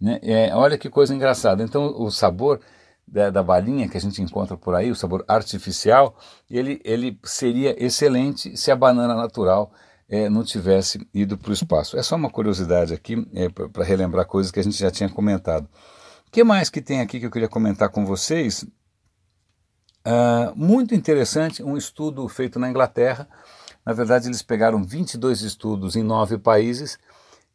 Né? 0.00 0.18
É, 0.22 0.54
olha 0.54 0.78
que 0.78 0.88
coisa 0.88 1.14
engraçada. 1.14 1.62
Então, 1.62 1.94
o 2.00 2.10
sabor 2.10 2.60
da, 3.06 3.30
da, 3.30 3.42
balinha 3.42 3.88
que 3.88 3.96
a 3.96 4.00
gente 4.00 4.22
encontra 4.22 4.56
por 4.56 4.74
aí, 4.74 4.90
o 4.90 4.94
sabor 4.94 5.24
artificial, 5.26 6.16
ele, 6.50 6.80
ele 6.84 7.18
seria 7.24 7.74
excelente 7.82 8.56
se 8.56 8.70
a 8.70 8.76
banana 8.76 9.14
natural 9.14 9.72
é, 10.08 10.28
não 10.28 10.44
tivesse 10.44 11.06
ido 11.12 11.36
para 11.36 11.50
o 11.50 11.54
espaço. 11.54 11.96
É 11.96 12.02
só 12.02 12.16
uma 12.16 12.30
curiosidade 12.30 12.94
aqui, 12.94 13.26
é, 13.34 13.48
para 13.48 13.84
relembrar 13.84 14.26
coisas 14.26 14.52
que 14.52 14.60
a 14.60 14.64
gente 14.64 14.78
já 14.78 14.90
tinha 14.90 15.08
comentado. 15.08 15.68
O 16.26 16.30
que 16.30 16.44
mais 16.44 16.68
que 16.68 16.80
tem 16.80 17.00
aqui 17.00 17.18
que 17.18 17.26
eu 17.26 17.30
queria 17.30 17.48
comentar 17.48 17.88
com 17.88 18.04
vocês? 18.04 18.66
Uh, 20.06 20.54
muito 20.54 20.94
interessante, 20.94 21.62
um 21.62 21.76
estudo 21.76 22.26
feito 22.28 22.58
na 22.58 22.68
Inglaterra. 22.68 23.28
Na 23.84 23.92
verdade, 23.92 24.28
eles 24.28 24.42
pegaram 24.42 24.82
22 24.82 25.42
estudos 25.42 25.96
em 25.96 26.02
nove 26.02 26.38
países 26.38 26.98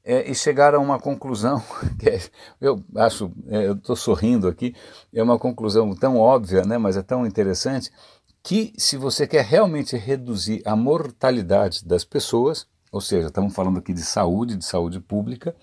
é, 0.03 0.29
e 0.29 0.35
chegaram 0.35 0.79
a 0.79 0.81
uma 0.81 0.99
conclusão, 0.99 1.63
que 1.97 2.09
é, 2.09 2.19
eu 2.59 2.83
acho, 2.95 3.31
é, 3.47 3.67
eu 3.67 3.73
estou 3.73 3.95
sorrindo 3.95 4.47
aqui, 4.47 4.75
é 5.13 5.23
uma 5.23 5.39
conclusão 5.39 5.95
tão 5.95 6.17
óbvia, 6.17 6.63
né, 6.63 6.77
mas 6.77 6.97
é 6.97 7.01
tão 7.01 7.25
interessante, 7.25 7.91
que 8.43 8.73
se 8.77 8.97
você 8.97 9.25
quer 9.25 9.45
realmente 9.45 9.95
reduzir 9.95 10.61
a 10.65 10.75
mortalidade 10.75 11.85
das 11.85 12.03
pessoas, 12.03 12.67
ou 12.91 12.99
seja, 12.99 13.27
estamos 13.27 13.53
falando 13.53 13.79
aqui 13.79 13.93
de 13.93 14.03
saúde, 14.03 14.57
de 14.57 14.65
saúde 14.65 14.99
pública, 14.99 15.55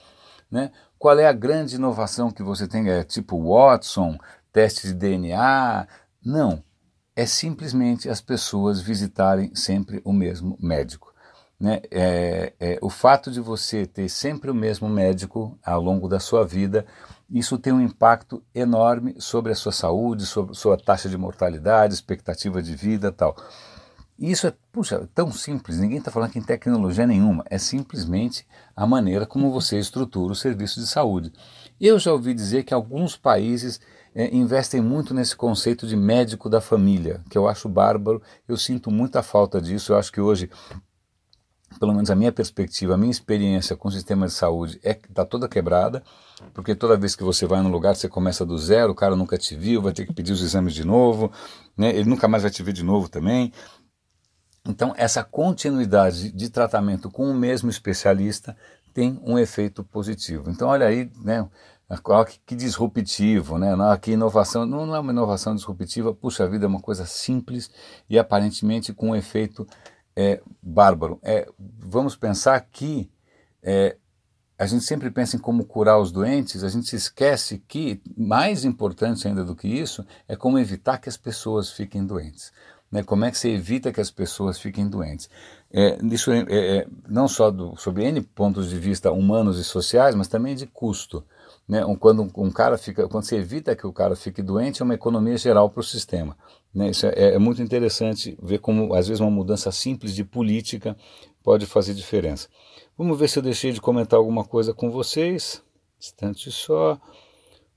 né, 0.51 0.73
qual 0.99 1.19
é 1.19 1.27
a 1.27 1.33
grande 1.33 1.77
inovação 1.77 2.31
que 2.31 2.43
você 2.43 2.67
tem? 2.67 2.89
É 2.91 3.05
tipo 3.05 3.43
Watson, 3.43 4.19
teste 4.53 4.89
de 4.89 4.95
DNA? 4.95 5.87
Não, 6.25 6.63
é 7.15 7.27
simplesmente 7.27 8.09
as 8.09 8.21
pessoas 8.21 8.81
visitarem 8.81 9.55
sempre 9.55 10.01
o 10.05 10.13
mesmo 10.13 10.57
médico. 10.61 11.10
Né? 11.61 11.83
É, 11.91 12.53
é, 12.59 12.79
o 12.81 12.89
fato 12.89 13.31
de 13.31 13.39
você 13.39 13.85
ter 13.85 14.09
sempre 14.09 14.51
o 14.51 14.55
mesmo 14.55 14.89
médico 14.89 15.59
ao 15.63 15.83
longo 15.83 16.09
da 16.09 16.19
sua 16.19 16.43
vida, 16.43 16.87
isso 17.31 17.59
tem 17.59 17.71
um 17.71 17.83
impacto 17.83 18.43
enorme 18.55 19.15
sobre 19.19 19.53
a 19.53 19.55
sua 19.55 19.71
saúde, 19.71 20.25
sobre 20.25 20.53
a 20.53 20.55
sua 20.55 20.79
taxa 20.79 21.07
de 21.09 21.19
mortalidade, 21.19 21.93
expectativa 21.93 22.63
de 22.63 22.75
vida 22.75 23.13
tal. 23.13 23.37
Isso 24.19 24.47
é, 24.47 24.55
puxa, 24.73 25.09
tão 25.15 25.31
simples, 25.31 25.79
ninguém 25.79 25.99
está 25.99 26.11
falando 26.11 26.31
que 26.31 26.39
em 26.39 26.43
tecnologia 26.43 27.07
nenhuma, 27.07 27.45
é 27.49 27.57
simplesmente 27.59 28.47
a 28.75 28.87
maneira 28.87 29.27
como 29.27 29.51
você 29.51 29.79
estrutura 29.79 30.33
o 30.33 30.37
serviço 30.37 30.81
de 30.81 30.87
saúde. 30.87 31.33
Eu 31.81 31.99
já 31.99 32.13
ouvi 32.13 32.35
dizer 32.35 32.65
que 32.65 32.75
alguns 32.75 33.17
países 33.17 33.81
é, 34.15 34.35
investem 34.35 34.81
muito 34.81 35.15
nesse 35.15 35.37
conceito 35.37 35.87
de 35.87 35.97
médico 35.97 36.51
da 36.51 36.61
família, 36.61 37.23
que 37.31 37.39
eu 37.39 37.49
acho 37.49 37.69
bárbaro, 37.69 38.21
eu 38.47 38.57
sinto 38.57 38.91
muita 38.91 39.23
falta 39.23 39.61
disso, 39.61 39.93
eu 39.93 39.97
acho 39.97 40.13
que 40.13 40.21
hoje 40.21 40.51
pelo 41.79 41.93
menos 41.93 42.11
a 42.11 42.17
minha 42.17 42.33
perspectiva, 42.33 42.95
a 42.95 42.97
minha 42.97 43.11
experiência 43.11 43.77
com 43.77 43.89
o 43.89 43.93
sistema 43.93 44.27
de 44.27 44.33
saúde 44.33 44.81
é 44.83 44.91
está 44.91 45.25
toda 45.25 45.49
quebrada, 45.49 46.03
porque 46.53 46.75
toda 46.75 46.97
vez 46.97 47.15
que 47.15 47.23
você 47.23 47.47
vai 47.47 47.63
num 47.63 47.71
lugar, 47.71 47.95
você 47.95 48.09
começa 48.09 48.45
do 48.45 48.59
zero, 48.59 48.93
o 48.93 48.95
cara 48.95 49.15
nunca 49.15 49.39
te 49.39 49.55
viu, 49.55 49.81
vai 49.81 49.93
ter 49.93 50.07
que 50.07 50.13
pedir 50.13 50.33
os 50.33 50.43
exames 50.43 50.75
de 50.75 50.85
novo, 50.85 51.31
né? 51.77 51.91
ele 51.91 52.09
nunca 52.09 52.27
mais 52.27 52.43
vai 52.43 52.51
te 52.51 52.63
ver 52.63 52.73
de 52.73 52.83
novo 52.83 53.09
também. 53.09 53.53
Então, 54.67 54.93
essa 54.97 55.25
continuidade 55.25 56.31
de 56.33 56.51
tratamento 56.51 57.11
com 57.11 57.31
o 57.31 57.35
mesmo 57.35 57.71
especialista 57.71 58.57
tem 58.93 59.21
um 59.25 59.39
efeito 59.39 59.83
positivo. 59.83 60.51
Então, 60.51 60.69
olha 60.69 60.87
aí, 60.87 61.11
né? 61.25 61.49
Que 62.47 62.55
disruptivo, 62.55 63.59
né? 63.59 63.75
Que 64.01 64.13
inovação, 64.13 64.65
não 64.67 64.95
é 64.95 65.01
uma 65.01 65.13
inovação 65.13 65.55
disruptiva, 65.55 66.15
puxa 66.15 66.47
vida, 66.47 66.67
é 66.67 66.69
uma 66.69 66.81
coisa 66.81 67.05
simples 67.05 67.71
e 68.09 68.19
aparentemente 68.19 68.93
com 68.93 69.11
um 69.11 69.17
efeito 69.17 69.67
é 70.21 70.43
bárbaro. 70.63 71.19
É, 71.23 71.49
vamos 71.59 72.15
pensar 72.15 72.61
que 72.61 73.11
é, 73.63 73.97
a 74.59 74.67
gente 74.67 74.85
sempre 74.85 75.11
pensa 75.11 75.37
em 75.37 75.39
como 75.39 75.65
curar 75.65 75.99
os 75.99 76.13
doentes, 76.13 76.63
a 76.63 76.69
gente 76.69 76.89
se 76.89 76.97
esquece 76.97 77.63
que, 77.67 78.03
mais 78.17 78.65
importante 78.65 79.27
ainda 79.27 79.43
do 79.43 79.57
que 79.57 79.67
isso, 79.67 80.05
é 80.29 80.37
como 80.37 80.59
evitar 80.59 80.99
que 80.99 81.09
as 81.09 81.17
pessoas 81.17 81.71
fiquem 81.71 82.05
doentes. 82.05 82.53
Né? 82.91 83.03
Como 83.03 83.25
é 83.25 83.31
que 83.31 83.39
você 83.39 83.51
evita 83.51 83.93
que 83.93 84.01
as 84.01 84.11
pessoas 84.11 84.59
fiquem 84.61 84.87
doentes? 84.87 85.31
É, 85.73 85.99
isso 86.13 86.31
é, 86.31 86.45
é, 86.49 86.77
é 86.79 86.87
não 87.09 87.27
só 87.27 87.51
do, 87.51 87.75
N 87.97 88.21
pontos 88.21 88.69
de 88.69 88.79
vista 88.79 89.11
humanos 89.11 89.59
e 89.59 89.65
sociais, 89.65 90.15
mas 90.15 90.29
também 90.29 90.55
de 90.55 90.67
custo. 90.67 91.25
Né? 91.71 91.83
Quando 92.01 92.29
um 92.37 92.51
cara 92.51 92.77
fica, 92.77 93.07
quando 93.07 93.23
você 93.23 93.37
evita 93.37 93.77
que 93.77 93.87
o 93.87 93.93
cara 93.93 94.17
fique 94.17 94.43
doente, 94.43 94.83
é 94.83 94.85
uma 94.85 94.95
economia 94.95 95.37
geral 95.39 95.71
para 95.71 95.79
o 95.79 95.85
sistema. 95.85 96.37
Né? 96.75 96.91
Isso 96.91 97.07
é, 97.07 97.35
é, 97.35 97.39
muito 97.39 97.63
interessante 97.63 98.37
ver 98.43 98.59
como, 98.59 98.93
às 98.93 99.07
vezes, 99.07 99.21
uma 99.21 99.31
mudança 99.31 99.71
simples 99.71 100.13
de 100.13 100.25
política 100.25 100.97
pode 101.45 101.67
fazer 101.67 101.95
diferença. 101.95 102.49
Vamos 102.99 103.17
ver 103.17 103.29
se 103.29 103.39
eu 103.39 103.43
deixei 103.45 103.71
de 103.71 103.81
comentar 103.81 104.19
alguma 104.19 104.45
coisa 104.45 104.75
com 104.75 104.91
vocês. 104.91 105.63
Instante 105.97 106.51
só. 106.51 106.99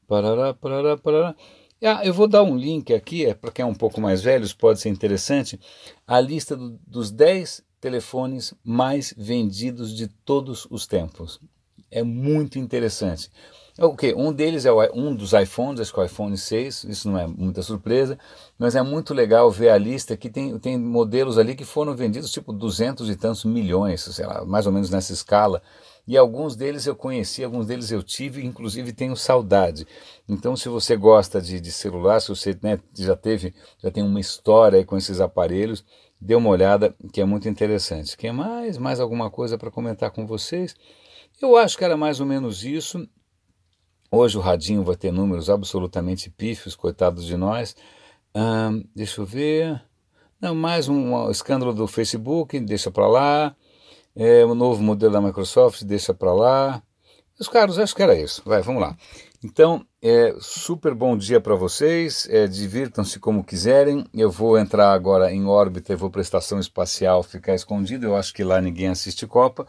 Parará, 0.08 0.56
parará, 0.56 0.98
parará. 0.98 1.36
Ah, 1.84 2.04
eu 2.04 2.16
vou 2.16 2.28
dar 2.28 2.42
um 2.42 2.58
link 2.58 2.92
aqui, 2.96 3.28
é, 3.28 3.36
para 3.36 3.52
quem 3.52 3.62
é 3.62 3.66
um 3.68 3.76
pouco 3.76 4.02
mais 4.02 4.24
velho, 4.24 4.48
pode 4.56 4.80
ser 4.80 4.90
interessante, 4.90 5.60
a 6.08 6.20
lista 6.20 6.56
do, 6.56 6.80
dos 6.88 7.12
10 7.12 7.62
telefones 7.80 8.56
mais 8.64 9.14
vendidos 9.16 9.96
de 9.96 10.08
todos 10.08 10.66
os 10.72 10.88
tempos. 10.88 11.40
É 11.92 12.02
muito 12.02 12.58
interessante. 12.58 13.30
Ok, 13.80 14.14
um 14.16 14.32
deles 14.32 14.66
é 14.66 14.72
o, 14.72 14.80
um 14.94 15.16
dos 15.16 15.34
iPhones, 15.34 15.82
acho 15.82 15.92
que 15.92 16.00
é 16.00 16.04
o 16.04 16.06
iPhone 16.06 16.38
6, 16.38 16.84
isso 16.84 17.10
não 17.10 17.18
é 17.18 17.26
muita 17.26 17.64
surpresa, 17.64 18.20
mas 18.58 18.76
é 18.76 18.84
muito 18.84 19.16
legal 19.16 19.50
ver 19.50 19.70
a 19.70 19.78
lista 19.80 20.16
que 20.16 20.30
tem, 20.30 20.60
tem 20.60 20.78
modelos 20.78 21.40
ali 21.40 21.56
que 21.56 21.66
foram 21.66 21.96
vendidos 21.96 22.32
tipo 22.32 22.54
200 22.54 23.10
e 23.10 23.16
tantos 23.16 23.44
milhões, 23.46 24.02
sei 24.02 24.28
lá, 24.28 24.46
mais 24.46 24.68
ou 24.68 24.72
menos 24.72 24.92
nessa 24.92 25.12
escala. 25.12 25.60
E 26.06 26.16
alguns 26.16 26.56
deles 26.56 26.86
eu 26.86 26.96
conheci, 26.96 27.44
alguns 27.44 27.66
deles 27.66 27.90
eu 27.90 28.04
tive, 28.04 28.46
inclusive 28.46 28.94
tenho 28.94 29.16
saudade. 29.16 29.88
Então, 30.30 30.56
se 30.56 30.70
você 30.70 30.96
gosta 30.96 31.42
de, 31.42 31.60
de 31.60 31.72
celular, 31.72 32.20
se 32.20 32.30
você 32.30 32.56
né, 32.62 32.80
já 32.94 33.16
teve, 33.16 33.56
já 33.82 33.90
tem 33.90 34.04
uma 34.04 34.20
história 34.20 34.86
com 34.86 34.98
esses 34.98 35.20
aparelhos, 35.20 35.84
dê 36.22 36.36
uma 36.36 36.50
olhada, 36.50 36.94
que 37.12 37.22
é 37.22 37.26
muito 37.26 37.50
interessante. 37.50 38.16
Quer 38.18 38.34
mais? 38.34 38.78
Mais 38.78 39.00
alguma 39.00 39.32
coisa 39.32 39.58
para 39.58 39.72
comentar 39.72 40.12
com 40.12 40.28
vocês? 40.28 40.76
Eu 41.42 41.58
acho 41.58 41.78
que 41.78 41.84
era 41.86 41.98
mais 41.98 42.20
ou 42.20 42.26
menos 42.26 42.64
isso. 42.64 43.08
Hoje 44.16 44.38
o 44.38 44.42
Radinho 44.42 44.84
vai 44.84 44.96
ter 44.96 45.12
números 45.12 45.50
absolutamente 45.50 46.30
pífios, 46.30 46.76
coitados 46.76 47.26
de 47.26 47.36
nós. 47.36 47.76
deixa 48.96 49.20
eu 49.20 49.26
ver. 49.26 49.84
Não, 50.40 50.54
mais 50.54 50.88
um, 50.88 51.32
escândalo 51.32 51.74
do 51.74 51.88
Facebook, 51.88 52.60
deixa 52.60 52.92
para 52.92 53.08
lá. 53.08 53.56
É, 54.16 54.46
o 54.46 54.54
novo 54.54 54.84
modelo 54.84 55.14
da 55.14 55.20
Microsoft, 55.20 55.82
deixa 55.82 56.14
para 56.14 56.32
lá. 56.32 56.84
Os 57.40 57.48
caros, 57.48 57.80
acho 57.80 57.96
que 57.96 58.04
era 58.04 58.14
isso. 58.14 58.44
Vai, 58.46 58.62
vamos 58.62 58.84
lá. 58.84 58.96
Então, 59.44 59.84
é, 60.00 60.36
super 60.40 60.94
bom 60.94 61.18
dia 61.18 61.42
para 61.42 61.56
vocês. 61.56 62.28
É, 62.30 62.46
Divirtam-se 62.46 63.20
como 63.20 63.44
quiserem. 63.44 64.06
Eu 64.14 64.30
vou 64.30 64.60
entrar 64.60 64.94
agora 64.94 65.34
em 65.34 65.48
órbita 65.48 65.92
e 65.92 65.96
vou 65.96 66.12
para 66.12 66.22
a 66.22 66.22
estação 66.22 66.60
espacial 66.60 67.24
ficar 67.24 67.56
escondido. 67.56 68.06
Eu 68.06 68.16
acho 68.16 68.32
que 68.32 68.44
lá 68.44 68.62
ninguém 68.62 68.90
assiste 68.90 69.26
Copa. 69.26 69.66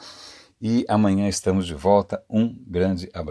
E 0.60 0.84
amanhã 0.86 1.28
estamos 1.30 1.66
de 1.66 1.74
volta. 1.74 2.22
Um 2.28 2.54
grande 2.66 3.08
abraço. 3.14 3.22